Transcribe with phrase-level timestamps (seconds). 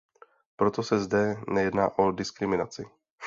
[0.55, 2.85] Proto se zde nejedná o diskriminaci.